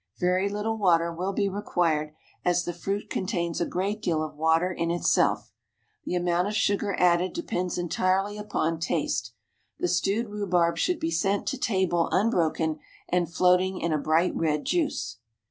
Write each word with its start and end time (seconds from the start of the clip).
Very 0.17 0.49
little 0.49 0.79
water 0.79 1.13
will 1.13 1.31
be 1.31 1.47
required, 1.47 2.15
as 2.43 2.65
the 2.65 2.73
fruit 2.73 3.07
contains 3.07 3.61
a 3.61 3.67
great 3.67 4.01
deal 4.01 4.23
of 4.23 4.33
water 4.33 4.71
in 4.73 4.89
itself. 4.89 5.51
The 6.05 6.15
amount 6.15 6.47
of 6.47 6.55
sugar 6.55 6.95
added 6.97 7.33
depends 7.33 7.77
entirely 7.77 8.35
upon 8.35 8.79
taste. 8.79 9.35
The 9.77 9.87
stewed 9.87 10.27
rhubarb 10.27 10.79
should 10.79 10.99
be 10.99 11.11
sent 11.11 11.45
to 11.49 11.57
table 11.59 12.09
unbroken, 12.11 12.79
and 13.09 13.31
floating 13.31 13.79
in 13.79 13.93
a 13.93 13.99
bright 13.99 14.35
red 14.35 14.65
juice. 14.65 15.17